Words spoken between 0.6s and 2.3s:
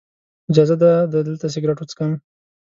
ده دلته سګرټ وڅکم.